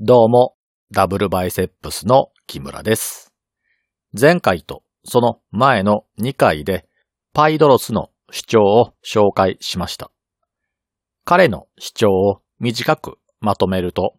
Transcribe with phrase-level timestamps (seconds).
[0.00, 0.54] どうも、
[0.92, 3.34] ダブルバイセップスの木村です。
[4.12, 6.86] 前回とその前の2回で
[7.32, 10.12] パイドロスの主張を紹介しました。
[11.24, 14.14] 彼の主張を短くまとめると、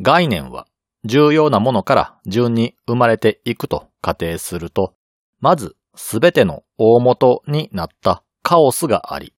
[0.00, 0.66] 概念は
[1.04, 4.96] 重要なものから順に生まれていくと仮定すると、
[5.38, 9.32] まずすべての大元になったカオスがあり、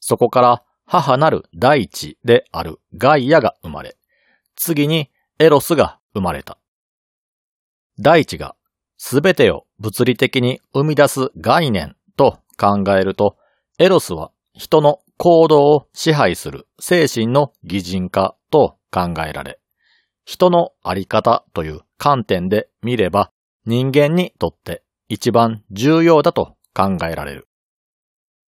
[0.00, 3.96] そこから母なる大地であるガイアが生まれ、
[4.54, 5.08] 次に
[5.40, 6.58] エロスが生まれた。
[7.98, 8.56] 大地が
[8.98, 13.38] すべてを物理的に生み出す概念と考えると、
[13.78, 19.58] エロスは人の行動を支配する精神の擬人化と考えられ、
[20.26, 23.32] 人のあり方という観点で見れば
[23.64, 27.48] 人間にとって一番重要だと考えられる。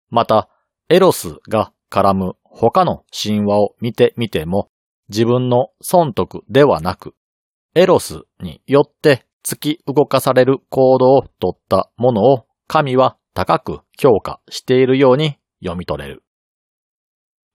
[0.09, 0.49] また、
[0.89, 4.70] エロスが絡む他の神話を見てみても、
[5.11, 7.13] 自分の損得ではなく、
[7.75, 16.23] エロスによって突き動かされる行動をとったものを神は高く評価しているように読み取れる。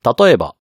[0.05, 0.55] 例えば、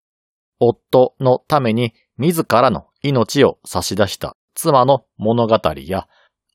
[0.61, 6.07] 夫のために自らの命を差し出した妻の物語や、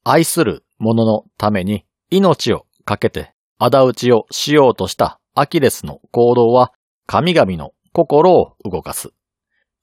[0.04, 6.72] 愛する者のために命をかけて仇討ちをしようとしたアキレスの行動は
[7.06, 9.10] 神々の心を動かす。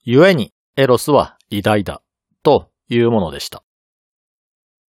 [0.10, 2.02] 故にエロスは偉大だ
[2.42, 3.62] というものでした。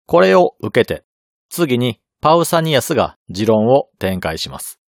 [0.06, 1.05] これを受けて
[1.50, 4.78] 次にパウサニアスが持論を展開します。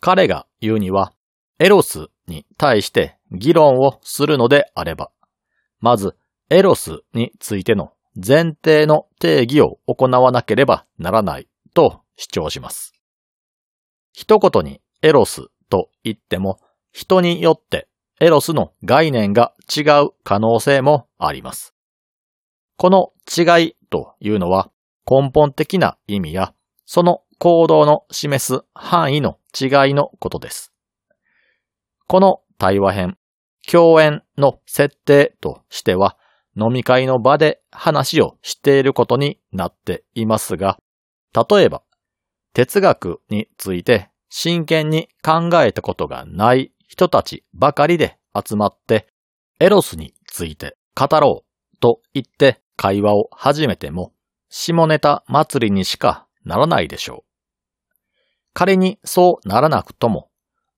[0.00, 1.12] 彼が言うには
[1.58, 5.10] エロスに対して議論をするのであれば、
[5.80, 6.16] まず
[6.48, 12.94] エロスについての前提の定義を行わなければならないと主張します。
[14.14, 16.58] 一言にエロスと言っても
[16.90, 17.89] 人によって
[18.20, 21.74] エロスの概念が違う可能性もあります。
[22.76, 24.70] この違いというのは
[25.10, 26.54] 根本的な意味や
[26.84, 30.72] その行動の示す範囲の違いのことです。
[32.06, 33.16] この対話編、
[33.66, 36.18] 共演の設定としては
[36.54, 40.78] 飲み会の場で話をしていることになっていますが、
[41.32, 41.82] 例えば
[42.52, 49.06] 哲学について真剣に考えたことがない人たちばかりで集まって
[49.60, 54.12] エロスについて語ろうと言って会話を始めても
[54.48, 57.30] 下ネタ祭りにしかならないでしょう。
[58.54, 60.30] 仮にそうならなくとも、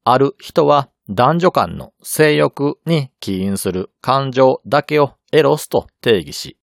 [0.04, 6.58] ある人は男女間の性欲に起因する感情だけをエロスと定義し、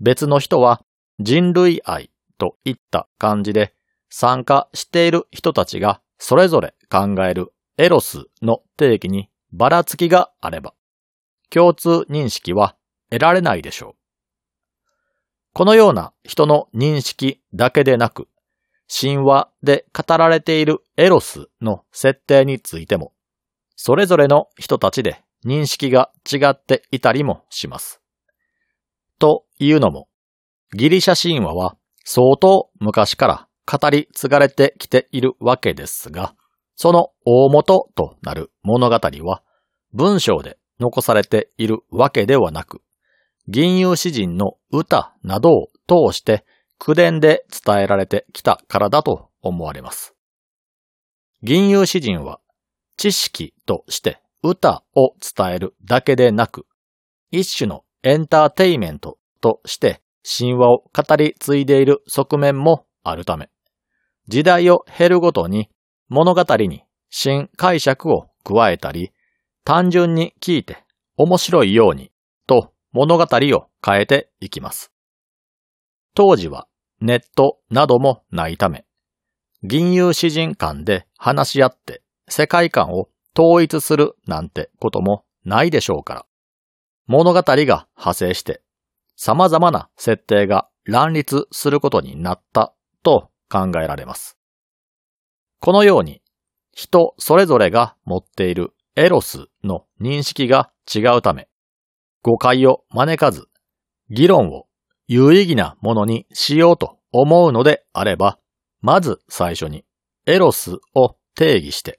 [0.00, 0.82] 別の人は
[1.18, 3.72] 人類愛といった感じで
[4.10, 10.74] 参加している人たちがそれぞれ考えるエロスの定義にばらつきがあれば、
[11.50, 12.76] 共通認識は
[13.10, 13.94] 得られないでしょう。
[15.52, 18.28] このような人の認識だけでなく、
[18.88, 23.12] 神話で語られているエロスの設定についても、
[23.74, 28.00] それぞれの人たちで認識が違っていたりもします。
[29.18, 30.08] というのも、
[30.74, 36.34] ギリシャ神話は相当昔から語り継がれてきているわけですが、
[36.76, 39.42] その大元となる物語は
[39.92, 42.82] 文章で残されているわけではなく、
[43.48, 46.44] 銀融詩人の歌などを通して
[46.78, 50.14] 口伝で伝えられてきたからだと思われます。
[51.42, 52.40] 銀融詩人は
[52.98, 56.66] 知識として歌を伝えるだけでなく、
[57.30, 60.02] 一種のエンターテイメントとして
[60.38, 63.48] 神話を語り継いでいる側面もあるため、
[64.28, 65.70] 時代を経るごとに
[66.08, 69.12] 物語に新解釈を加えたり、
[69.64, 70.84] 単純に聞いて
[71.16, 72.12] 面白いように
[72.46, 74.92] と物語を変えていきます。
[76.14, 76.68] 当時は
[77.00, 78.84] ネットなどもないため、
[79.62, 86.26] 銀融詩人間で話し合って世界観を統一するなんてこともないでしょうから、
[87.06, 88.62] 物語が派生して
[89.16, 94.35] 様々な設定が乱立することになったと考えられます。
[95.66, 96.22] このように
[96.70, 101.48] 人それぞれが持っているエロスの認識が違うため、
[102.22, 103.48] 誤解を招かず、
[104.08, 104.68] 議論を
[105.08, 108.38] 有意義なものにしようと思うのであれば、
[108.80, 109.84] まず最初に
[110.24, 111.98] エロスを定義して、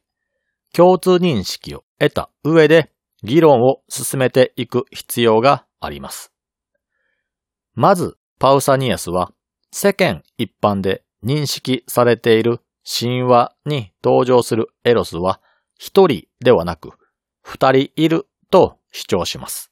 [0.73, 2.89] 共通認識を得た上で
[3.21, 6.31] 議論を進めていく必要があります。
[7.75, 9.33] まず、パウサニアスは
[9.73, 15.42] 世間一般で認識されている神話に登場するエロスは
[15.75, 16.92] 一人ではなく
[17.42, 19.72] 二人いると主張します。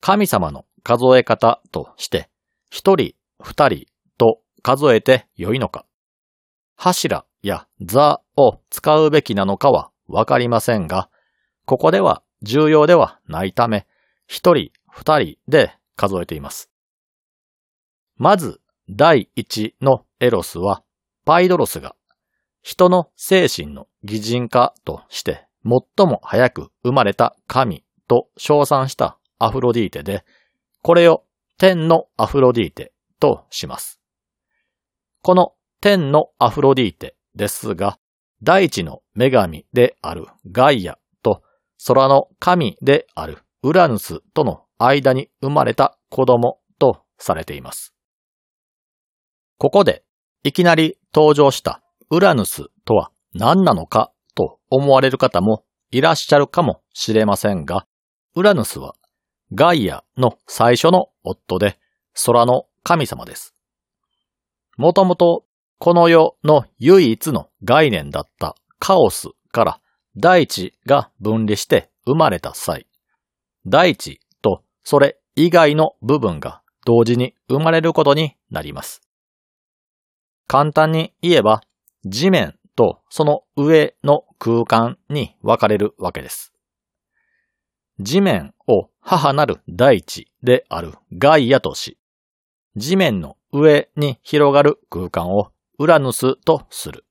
[0.00, 2.28] 神様の数え方として、
[2.70, 3.86] 一人、二人
[4.18, 5.84] と数えて良いのか、
[6.76, 11.10] 柱や座を使うべきなのかはわかりませんが、
[11.64, 13.86] ここでは重要ではないため、
[14.26, 16.70] 一人、二人で数えています。
[18.16, 20.84] まず、第一のエロスは、
[21.26, 21.94] パイドロスが
[22.62, 30.24] 人の精神の擬人化として最も早く生まれた神と称賛したアフロディーテで、
[30.82, 31.24] これを
[31.58, 34.00] 天のアフロディーテとします。
[35.22, 37.98] この天のアフロディーテですが、
[38.42, 41.42] 大地の女神であるガイアと
[41.86, 47.94] 空の神であるウラヌスとの間に生まれた子供とされています。
[49.58, 50.04] ここで
[50.44, 51.80] いきなり登場した
[52.10, 57.86] ウラヌスとは何なのかと思われる方もいらっしゃるかもしれませんが、
[58.34, 58.94] ウラヌスは
[59.54, 61.78] ガイアの最初の夫で
[62.26, 63.54] 空の神様です。
[64.76, 65.44] もともと
[65.78, 69.80] この世の唯一の概念だったカオスから
[70.18, 72.86] 大地が分離して生まれた際、
[73.64, 79.05] 大地とそれ以外の部分が同時に生まれることになります。
[80.46, 81.62] 簡単に言えば、
[82.04, 86.52] 地面とその上の空間に分かれるわけです。
[87.98, 91.98] 地面を母なる大地であるガイアとし、
[92.76, 97.04] 地面の上に広がる空間をウラヌスとする。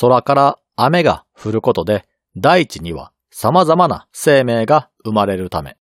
[0.00, 2.06] 空から雨が降ることで
[2.36, 5.76] 大地には様々な生命が生まれるため、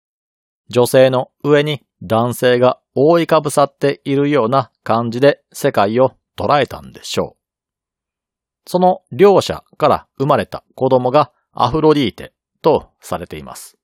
[0.68, 8.68] 女性の上に男性が覆いかぶさっているような感じで世界を捉えたんでしょう。
[8.68, 12.32] その両者から生まれた子供がアフロディーテ
[12.62, 13.78] とされています。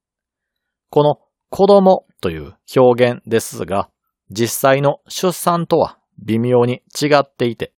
[0.91, 1.21] この
[1.51, 3.91] 子供という表現ですが、
[4.31, 7.73] 実際の出産とは微妙に違っていて、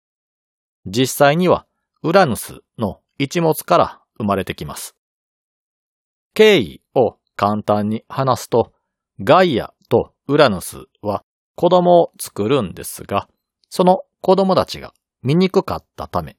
[0.85, 1.65] 実際には
[2.01, 4.95] ウラヌスの一物から生まれてきます。
[6.33, 8.73] 経緯を簡単に話すと、
[9.19, 11.23] ガイアとウラヌスは
[11.55, 13.27] 子供を作るんですが、
[13.69, 16.37] その子供たちが醜かったため、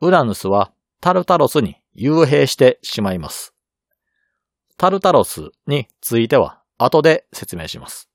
[0.00, 3.54] ウラヌスはタルタロスに幽閉してしまいます。
[4.76, 8.08] タルタロスについては後で説明します。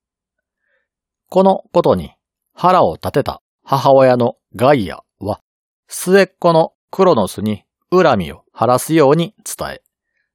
[1.30, 2.12] このことに
[2.54, 5.42] 腹を立てた母親のガイアは
[5.88, 9.82] 末っ子のクロノスに恨みを晴らすように伝え、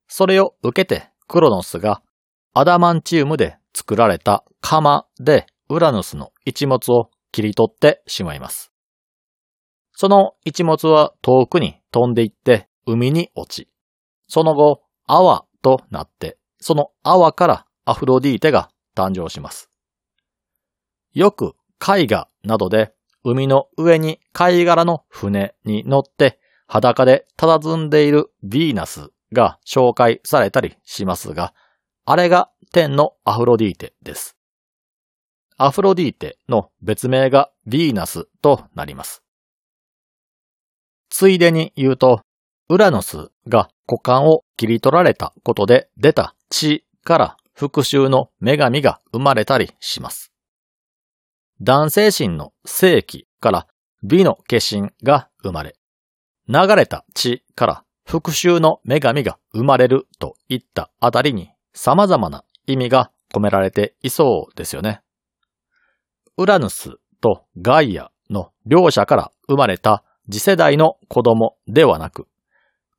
[0.07, 2.03] それを受けてクロノスが
[2.55, 8.73] アダマンチウムで作られた釜でウラヌスの一物を切り取ってしまいます。
[9.95, 13.69] その一物は遠くに飛んでいって海に落ち、
[14.29, 19.71] その後泡となって、その泡からアフロディーテが誕生します。
[21.13, 31.55] よく絵画などで海の上に貝殻の船に乗って裸で佇んでいるヴィーナスが紹介されたりしますが、
[32.05, 34.35] あれが天のアフロディーテです。
[35.59, 39.23] アフロディーテの別名がヴィーナスとなります。
[41.11, 42.23] ついでに言うと、
[42.71, 50.33] ウラノスが股間を切り取られたことで出た血から復讐の女神が生まれたりします。
[51.61, 53.67] 男性心の正気から
[54.03, 55.77] 美の化身が生まれ、
[56.49, 65.03] 流れた血から復讐の女神が生まれるといったあたりに様々な意味が込められていそうですよね。
[66.37, 72.27] ウラヌスとガイアの両者から生まれた次世代の子供ではなく、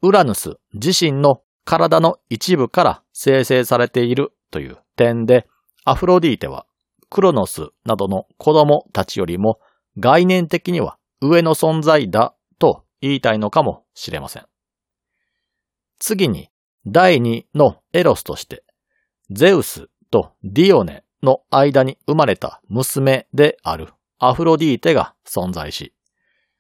[0.02, 5.48] ウラヌス自身の体の一部から生成されているという点で、
[5.86, 6.66] アフロディーテは
[7.10, 9.60] クロノスなどの子供たちよりも
[10.00, 14.46] 概念的には上の存在だと言いたいのかもしれません。
[16.00, 16.50] 次に
[16.88, 18.64] 第二のエロスとして、
[19.36, 25.92] ゼウスとディオネの間に生まれた娘であるアフロディーテが存在し、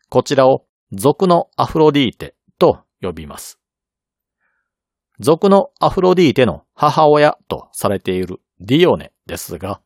[0.10, 3.60] こちらを族のアフロディーテと呼びます。
[5.20, 9.80] 族のアフロディーテの母親とされているディオネですが、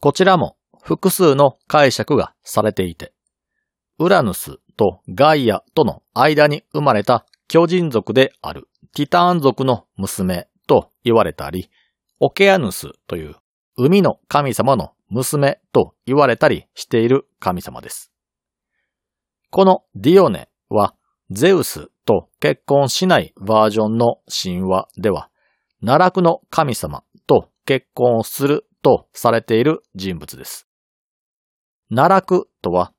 [0.00, 3.14] こちらも複数の解釈がされていて、
[3.98, 11.70] ウラヌスとガイアとの間に生まれた巨人族であるティターン族の娘と言われたり、
[12.18, 13.36] オケアヌスという
[13.76, 18.10] 海の神様の娘と言われたりしている神様です。
[19.50, 20.94] このディオネは
[21.30, 25.28] ゼウスと結婚しないバージョンの神話では、
[25.80, 30.68] 奈落の神様と結婚をするとされている人物です。
[31.90, 32.92] 奈落とは、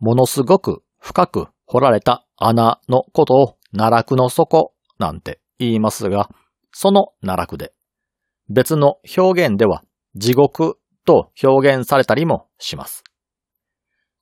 [0.00, 6.30] ものすごく深く掘られた穴のことを奈落の底なんて言いますが、
[6.72, 7.72] その奈落で、
[8.48, 9.82] 別の表現では
[10.14, 13.04] 地獄と表現されたりもします。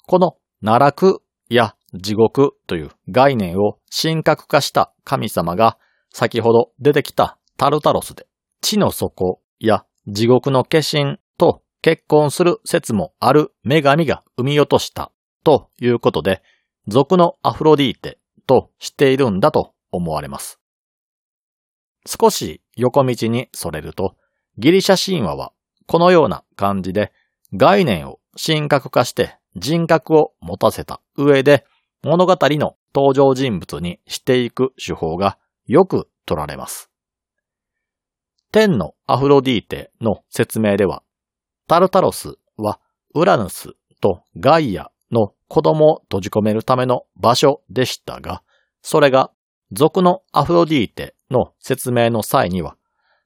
[0.07, 5.79] この奈落や地獄という概念を神格化した神様が
[6.11, 8.27] 先ほど出てきたタルタロスで
[8.61, 15.13] 地の底や地獄の化身と結婚する説もある女神が生み落とした
[15.45, 16.43] ということで、
[16.87, 20.62] 俗のアフロディーテとしているんだと思われます。
[22.07, 24.17] 少し横道にそれると、
[24.59, 25.53] ギリシャ神話は
[25.87, 27.13] このような感じで
[27.55, 31.65] 概念を神格化して人格を持たせた上で
[32.03, 36.91] 物語の登場人物にしていく手法がよく取られます。
[38.51, 41.03] 天のアフロディーテの説明では、
[41.69, 42.81] タルタロスは
[43.15, 48.43] ウラヌスとガイアの子供を閉じ込めるための場所でしたが、
[48.83, 49.31] それが
[49.71, 52.77] 俗のアフロディーテの説明の際には、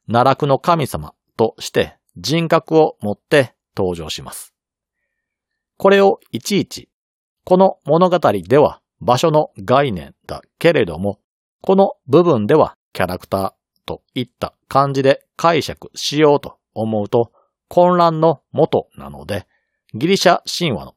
[0.06, 4.54] 奈落の神様として人格を持って登場します。
[5.76, 6.88] これをいちいち
[7.44, 11.20] この物語では場所の概念だけれども、
[11.62, 13.52] この部分ではキャラクター
[13.86, 17.30] といった感じで解釈しようと思うと
[17.68, 19.46] 混乱の元なので、
[19.94, 20.94] ギリシャ神話の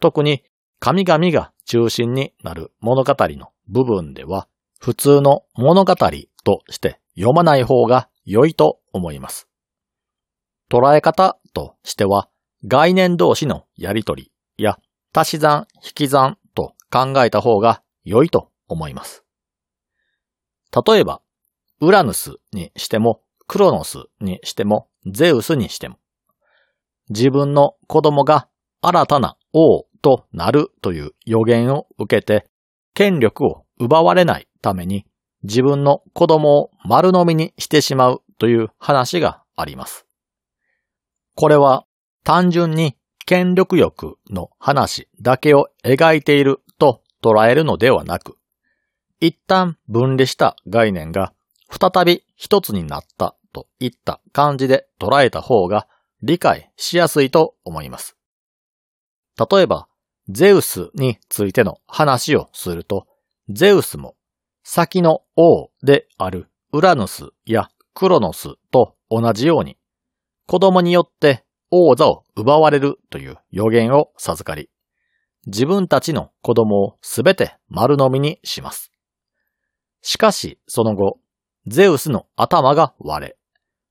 [0.00, 0.42] 特に
[0.80, 4.48] 神々が中心になる物語の部分では
[4.84, 9.48] 普通の物語として読まない方が良いと思います。
[10.70, 12.28] 捉え方としては
[12.66, 14.76] 概念同士のやりとりや
[15.14, 19.24] 足し算、引き算と考えた方が良いと思います。
[20.86, 21.22] 例えば、
[21.80, 25.96] ウラヌスにしても、クロノスにしても、ゼウスにしても、
[27.08, 28.48] 自分の子供が
[28.82, 32.50] 新たな王となるという予言を受けて、
[32.92, 35.04] 権力を奪われないために、
[35.42, 40.06] 自分の子供を丸飲みにしてしまうという話があります。
[41.36, 41.84] これは
[42.24, 48.38] 単純に権力欲の話だけを描いていると捉えるのではなく、
[49.20, 51.34] 一旦分離した概念が
[51.68, 55.86] 再び一つになったといった感じで捉えた方が
[56.22, 58.16] 理解しやすいと思います。
[59.38, 59.88] 例えば、
[60.30, 63.06] ゼウスについての話をすると、
[63.50, 64.16] ゼウスも
[64.64, 69.76] 先の王であるウラヌスやクロノスと同じように、
[70.46, 74.70] 子供によって王座を奪われるという予言を授かり、
[75.46, 78.90] 自分たちの子供をすべて丸飲みにします。
[80.00, 81.18] しかし、その後、
[81.66, 83.36] ゼウスの頭が割れ、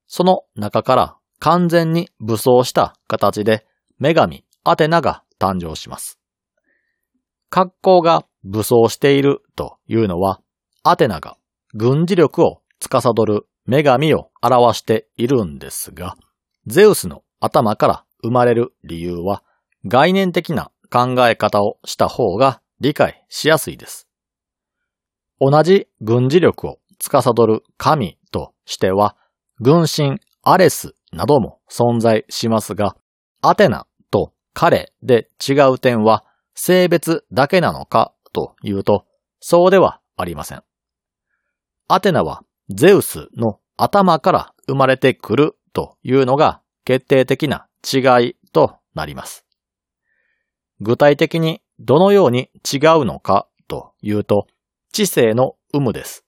[0.08, 3.64] その中から完全に武装した形で
[4.00, 6.18] 女神アテナが誕生します。
[7.48, 10.40] 格好が武装しているというのは、
[10.86, 11.38] アテナが
[11.72, 16.14] 軍事力を司る女神を表しているんですが、
[16.66, 19.42] ゼウスの頭から生まれる理由は
[19.86, 24.08] 概念的な考え方をした方が理解しやすいです。
[25.40, 29.16] 同じ軍事力を司る神としては、
[29.60, 32.94] 軍神アレスなども存在しますが、
[33.40, 39.06] アテナと彼で違う点は性別だけなのかというと、
[39.40, 40.62] そうではありません。
[41.86, 49.44] アテナはゼウスの頭から生まれてくるというのが決定的な違いとなります。
[50.80, 54.46] 具体的にどのように違うのかというと、
[54.92, 56.24] 知性の有無です。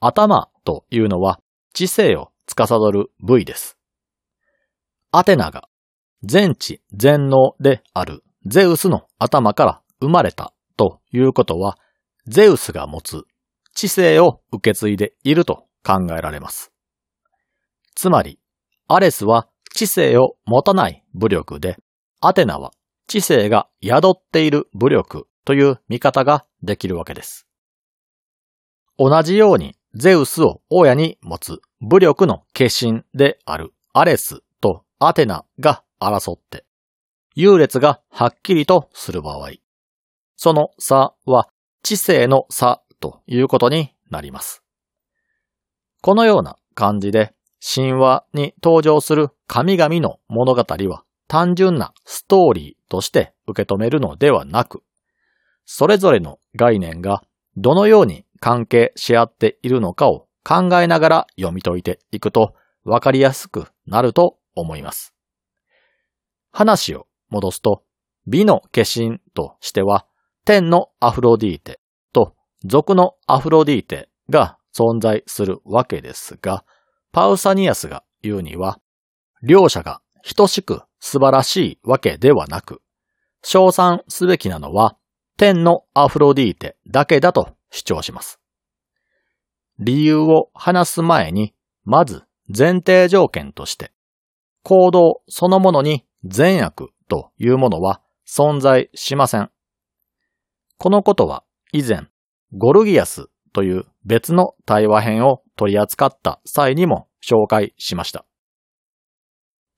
[0.00, 1.40] 頭というのは
[1.72, 3.78] 知性を司る部位です。
[5.12, 5.68] アテナが
[6.24, 11.78] 全知全能であるゼウスの頭から生まれたということは、
[12.26, 13.22] ゼウスが持つ
[13.76, 16.72] 知性を受け継いでいると考えられます。
[17.94, 18.40] つまり、
[18.88, 21.76] アレスは知性を持たない武力で、
[22.22, 22.72] アテナは
[23.06, 27.46] 知性が宿っている武力という見方ができるわけです。
[28.98, 36.64] 同じようにゼウスを親に持つ武力の化身であるアレスとアテナが争って、
[37.34, 39.50] 優劣がはっきりとする場合、
[40.36, 41.50] その差は
[41.82, 44.62] 知性の差ということになります。
[46.02, 54.82] このような感じで神話に登場する神々の物語は単純なストーリーとして受け止めるのではなく、
[55.64, 57.22] それぞれの概念が
[57.56, 65.12] どのように関係し合っているのかを考えながら読み解いていくとわかりやすくなると思います。
[66.52, 67.82] 話を戻すと、
[68.26, 70.06] 美の化身としては、
[70.44, 71.80] 天のアフロディーテ
[72.68, 76.64] 俗のアフロディーテが存在するわけですが、
[77.12, 78.80] パウサニアスが言うには、
[79.42, 80.02] 両者が
[80.36, 82.82] 等しく素晴らしいわけではなく、
[83.42, 84.96] 称賛すべきなのは
[85.36, 88.40] 天のアフロディーテだけだと主張します。
[89.78, 91.54] 理由を話す前に、
[91.84, 93.92] まず前提条件として、
[94.64, 99.50] 行動そのものに善悪というものは存在しません。
[100.78, 102.08] このことは以前、
[102.52, 108.24] ゴルギアスという別の対話編を取り扱った際にも紹介しました。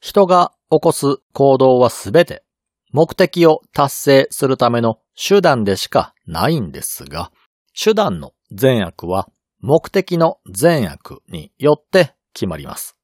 [0.00, 2.44] 人が起こす行動はすべて
[2.92, 7.32] 目的を達成するための手段でしかないんですが、
[7.80, 9.28] 手段の善悪は
[9.60, 12.96] 目的の善悪によって決まります。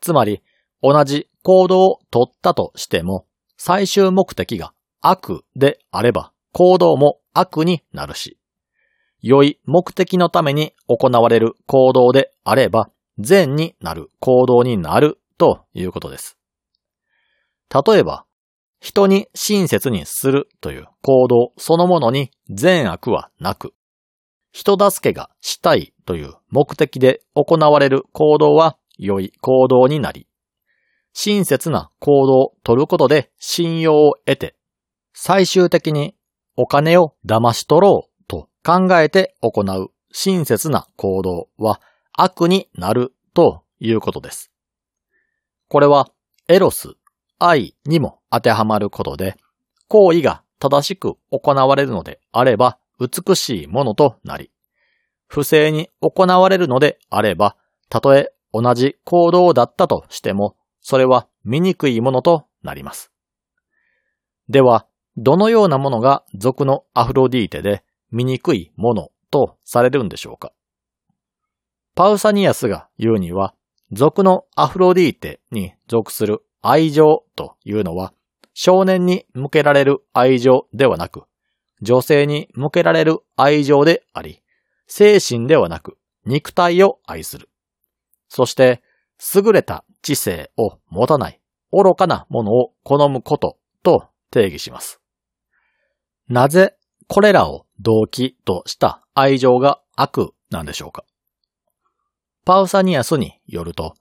[0.00, 0.42] つまり、
[0.82, 8.37] 同じ行動を取ったとしても、最終目的が悪であれば行動も悪になるし、
[9.20, 16.38] 良い目的のために行われる行動であれば善になる行動になるということです。
[17.72, 18.24] 例えば、
[18.80, 23.74] 人に親切にするという行動そのものに善悪はなく、
[24.52, 30.26] 人助けがしたいという目的で行われる行動は良い行動になり、
[31.12, 34.54] 親切な行動を取ることで信用を得て、
[35.12, 36.14] 最終的に
[36.56, 38.07] お金を騙し取ろう
[38.68, 41.80] 考えて行う親切な行動は
[42.12, 44.52] 悪になるということです。
[45.68, 46.10] これは
[46.48, 46.90] エロス、
[47.38, 49.36] 愛にも当てはまることで、
[49.88, 54.50] 行為が正しく行われるのであれば美しいものとなり、
[55.28, 57.56] 不正に行われるのであれば、
[57.88, 63.12] たとえ同じ行動だったとしても、それは醜いものとなります。
[64.50, 70.52] では、どのようなものが俗のアフロディーテで醜いものとされるんでしょうか？
[71.94, 73.54] パウサニアスが言うには、
[73.90, 78.12] 俗のアフロディーテに属する愛情というのは、
[78.54, 81.24] 少年に向けられる愛情ではなく、
[81.82, 84.42] 女性に向けられる愛情であり、
[84.86, 87.48] 精神ではなく肉体を愛する。
[88.28, 88.82] そして、
[89.34, 91.40] 優れた知性を持たない
[91.72, 95.00] 愚かなものを好むことと定義します。
[96.28, 96.76] なぜ
[97.08, 101.04] これらを動機とした愛情が悪なんでしょうか？
[102.44, 103.94] パウサニアスによると、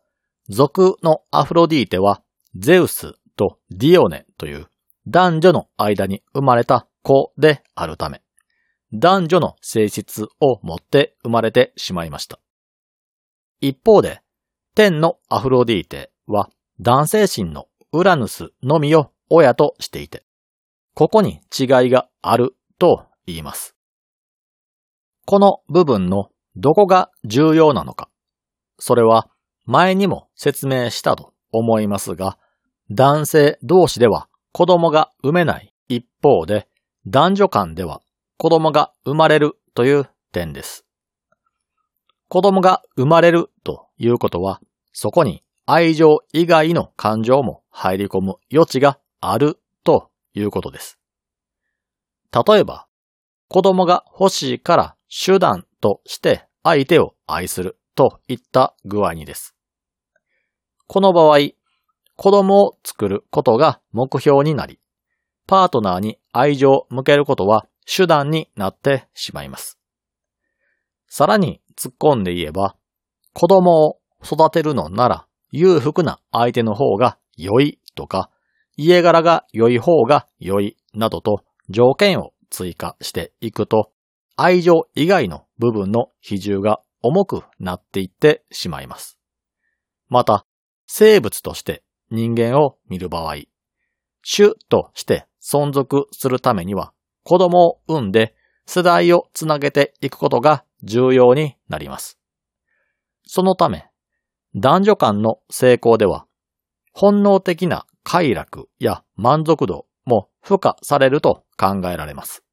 [0.50, 2.22] 俗のアフロディーテは
[2.56, 4.68] ゼウスとディオネという
[5.08, 8.22] 男女の間に生まれた子であるため、
[8.94, 12.40] 男女の性質を持って生まれてしまいました。
[13.62, 14.22] 一方で、
[14.76, 16.50] 天のアフロディーテは
[16.82, 20.26] 男性神のウラヌスのみを親としていて、
[20.94, 23.76] ここに違いがあると言います。
[25.26, 28.10] この部分のどこが重要なのか、
[28.80, 29.30] それは
[29.66, 32.38] 前にも説明したと思いますが、
[32.90, 36.68] 男性同士では子供が産めない一方で、
[37.06, 38.02] 男女間では
[38.38, 40.86] 子供が生まれるという点です。
[42.30, 44.62] 子供が生まれるということは、
[44.94, 50.98] そこに愛情以外の感情も入り込む余地があるということです。
[52.32, 52.88] 例えば、
[53.48, 59.56] 子供が欲しいから手段として相手を愛するといった具合にです。
[60.88, 61.40] この場合、
[62.16, 64.80] 子供を作ることが目標になり、
[65.46, 69.80] パートナーに愛情を向けることは手段になってしまいます。
[71.08, 72.76] さらに突っ込んで言えば、
[73.34, 78.30] 子供を育てるのなら裕福な相手の方が良いとか、
[78.76, 83.92] 家柄が良い方が良いなどと条件を追加していくと、
[84.36, 89.18] 愛情以外の部分の比重が重くなっていってしまいます。
[90.10, 90.46] また、
[90.86, 93.36] 生物として人間を見る場合、
[94.24, 102.20] 種として存続するためには子供を産んで世代をつなげていくことが重要になります。
[103.26, 103.90] そのため、
[104.56, 106.26] 男女間の成功では、
[106.94, 109.87] 本能的な快楽や満足度
[110.48, 112.44] 付加されると考えられます。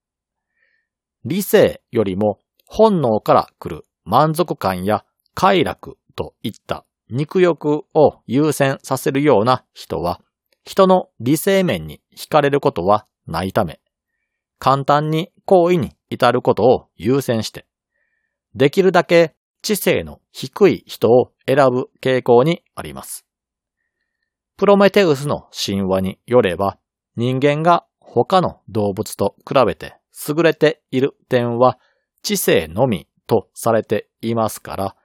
[1.25, 5.05] 理性よりも本能から来る満足感や
[5.35, 10.21] 快楽といった肉欲を優先させるような人は、
[10.65, 13.81] 人の理性面に惹かれることはないため、
[14.59, 17.67] 簡単に行為に至ることを優先して、
[18.55, 23.27] できるだけ知性の低い人を選ぶ傾向にあります。
[24.57, 26.79] プロメテウスの神話によれば、
[27.17, 29.97] 人間が他の動物と比べて
[30.29, 31.79] 優れている点は
[32.23, 34.97] 知性のみとされていますから、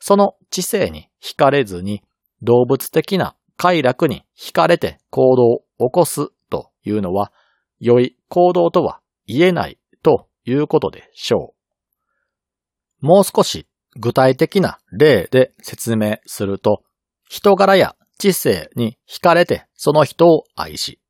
[0.00, 2.02] その知性に惹かれずに
[2.42, 7.32] 動物的な快楽に惹かれて行動を起こすというのは
[7.80, 11.54] 良い行動とは言えないということでしょ
[13.02, 13.06] う。
[13.06, 16.82] もう少し具体的な例で説明すると、
[17.28, 21.00] 人柄や知性に惹かれてその人を愛し、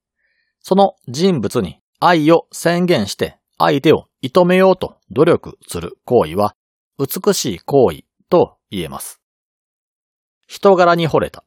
[0.69, 6.55] その人物に愛を宣言して相手を射止めようと努力する行為は
[6.99, 9.19] 美しい行為と言えます。
[10.47, 11.43] 人柄に惚れた。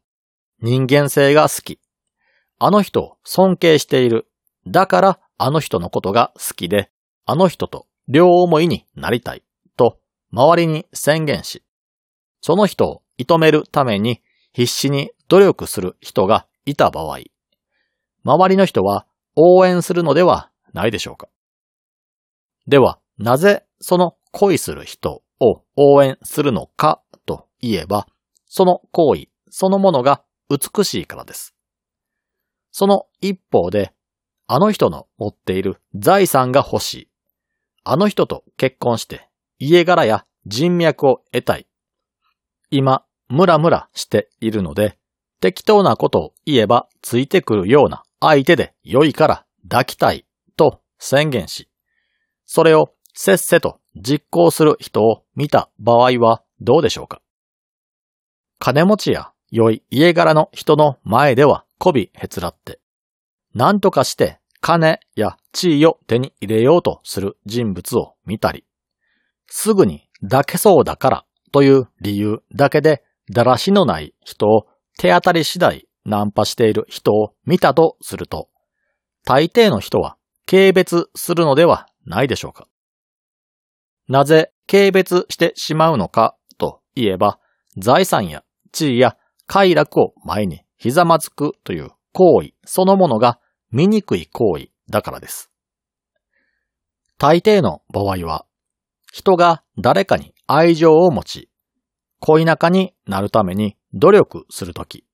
[0.59, 1.79] 人間性が好き。
[2.57, 4.25] あの人を尊敬している。
[4.65, 6.89] だからあの人のことが好きで、
[7.27, 9.43] あの人と両思いになりたい。
[9.77, 9.99] と
[10.31, 11.63] 周りに宣言し、
[12.41, 17.19] その人を射止めるために必死に努力する人がいた場合、
[18.23, 21.27] 周りの人は応援するのではないでしょうか。
[22.67, 28.07] では、なぜその恋する人を応援するのかといえば、
[28.45, 31.55] その行為そのものが美しいからです。
[32.71, 33.93] その一方で、
[34.47, 37.07] あの人の持っている財産が欲しい。
[37.83, 41.67] あの人と結婚して家柄や人脈を得たい。
[42.69, 44.97] 今、ムラムラしているので、
[45.39, 51.67] 適当なことを言えばついてくるような相手で良いから抱きたいと宣言し、
[52.45, 57.21] それをせっせと実行する人を見た場合はどうでしょうか？
[58.59, 62.79] 金持ちや良い家柄の人の前では媚びへつらって、
[63.55, 68.65] 何とかして金や地位を手に入れようとする人物を見たり、
[69.47, 74.67] すぐに抱けそうだからという理由だけでだらしのない人を
[74.99, 78.49] 手当たり次第ナンパしている人を見たとすると、
[79.23, 82.67] 大抵の人は軽蔑するのではないでしょうか。
[84.07, 87.39] なぜ軽蔑してしまうのかといえば、
[87.77, 93.39] 財産や地位や快楽を前にひざまずくという行為そのものが
[93.71, 95.49] 醜い行為だからです。
[97.17, 98.45] 大抵の場合は、
[99.11, 101.49] 人が誰かに愛情を持ち、
[102.19, 105.05] 恋仲になるために努力するとき、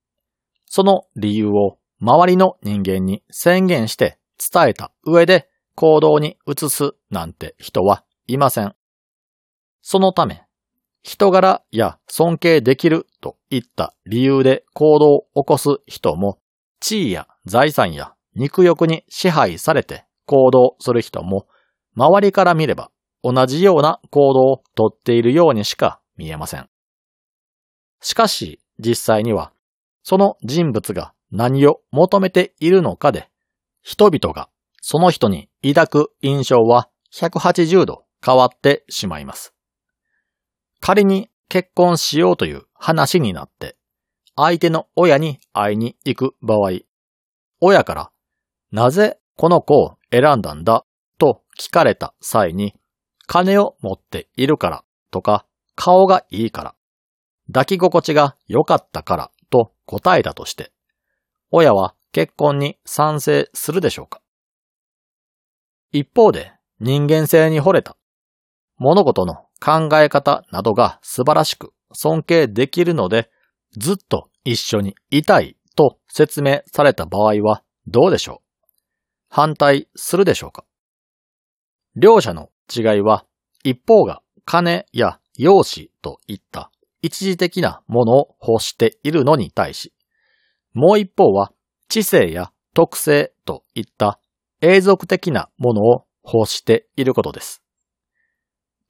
[0.67, 8.75] その理由を周りの人間に宣言して伝えた上で行動に移すなんて人はいません。
[9.81, 10.43] そのため、
[11.01, 16.39] 人柄や尊敬できるといった理由で行動を起こす人も、
[16.79, 21.47] 地位や財産や肉欲に支配されて行動する人も、
[21.95, 22.91] 周りから見れば
[23.23, 26.69] 同じような行動をとっているようにしか見えません。
[28.01, 29.51] しかし、実際には、
[30.09, 33.29] その人物が何を求めているのかで、
[33.81, 34.47] 人々が
[34.81, 39.53] その人に抱く印象は180度変わってしまいます。
[40.79, 43.75] 仮に結婚しようという話になって、
[44.37, 46.79] 相手の親に会いに行く場合、
[47.59, 48.11] 親から、
[48.71, 50.85] なぜこの子を選んだんだ？
[51.17, 52.75] と聞かれた際に、
[53.25, 56.75] 金を持っているからとか、顔がいいから、
[57.47, 60.71] 抱き心地が良かったからと答えたとして、
[61.51, 64.21] 親は結婚に賛成するでしょうか？
[65.91, 67.97] 一方で人間性に惚れた
[68.77, 73.31] 物事の考え方などが素晴らしく尊敬できるので
[73.77, 78.65] ずっと一緒にいたいと説明された場合はどうでしょう？
[79.29, 80.65] 反対するでしょうか？
[81.95, 83.25] 両者の違いは
[83.63, 89.93] 一方が金や容姿といった一時的なものを欲しているのに対し、
[90.73, 91.51] もう一方は
[91.89, 94.19] 知性や特性といった
[94.61, 97.61] 永続的なものを欲していることです。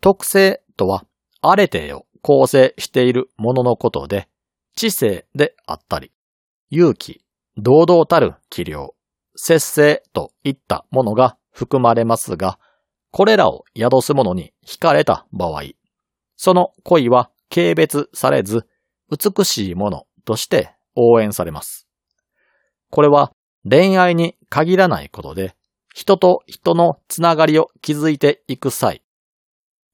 [0.01, 1.05] 特性とは、
[1.41, 4.27] あれてを構成しているもののことで、
[4.75, 6.11] 知性であったり、
[6.69, 7.23] 勇気、
[7.57, 8.95] 堂々たる器量、
[9.35, 12.59] 節制といったものが含まれますが、
[13.11, 15.63] これらを宿すものに惹かれた場合、
[16.35, 18.65] その恋は軽蔑されず、
[19.09, 21.87] 美しいものとして応援されます。
[22.89, 23.31] これは
[23.69, 25.55] 恋愛に限らないことで、
[25.93, 29.01] 人と人のつながりを築いていく際、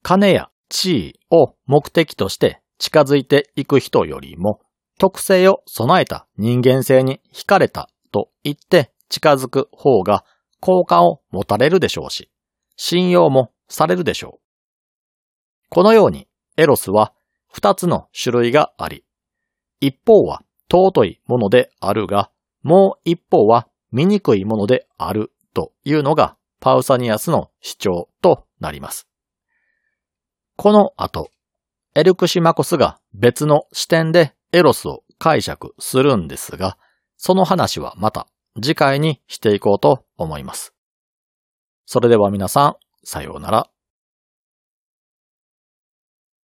[0.01, 4.59] 金や地位を目的として近づいていく人よりも、
[4.99, 10.23] 特性を備えた人間性に惹かれたと言って近づく方が
[10.59, 12.29] 好感を持たれるでしょうし、
[12.75, 14.39] 信用もされるでしょう。
[15.69, 17.13] このようにエロスは
[17.53, 19.05] 二つの種類があり、
[19.79, 22.31] 一方は尊いものであるが、
[22.63, 29.07] もう一方は醜いものであるというのがパウサニアスの主張となります。
[30.57, 31.29] この後、
[31.93, 36.79] エルクシマコスが別の視点でエロスを解釈するんですが、
[37.17, 40.73] その話はまた次回にしていこうと思います。
[41.85, 43.72] それでは皆さん、さようなら。